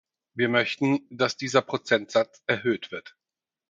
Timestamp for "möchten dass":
0.49-1.37